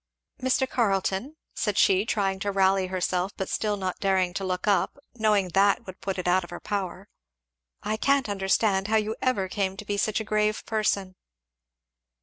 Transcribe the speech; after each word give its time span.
"Mr. 0.41 0.67
Carleton," 0.67 1.35
said 1.53 1.77
she, 1.77 2.07
trying 2.07 2.39
to 2.39 2.51
rally 2.51 2.87
herself 2.87 3.33
but 3.37 3.47
still 3.49 3.77
not 3.77 3.99
daring 3.99 4.33
to 4.33 4.43
look 4.43 4.67
up, 4.67 4.97
knowing 5.13 5.49
that 5.49 5.85
would 5.85 6.01
put 6.01 6.17
it 6.17 6.27
out 6.27 6.43
of 6.43 6.49
her 6.49 6.59
power, 6.59 7.07
"I 7.83 7.97
can't 7.97 8.27
understand 8.27 8.87
how 8.87 8.97
you 8.97 9.15
ever 9.21 9.47
came 9.47 9.77
to 9.77 9.85
be 9.85 9.97
such 9.97 10.19
a 10.19 10.23
grave 10.23 10.65
person." 10.65 11.17